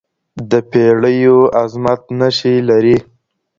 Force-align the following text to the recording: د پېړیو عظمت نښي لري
د 0.51 0.51
پېړیو 0.69 1.37
عظمت 1.61 2.01
نښي 2.19 2.55
لري 2.69 2.97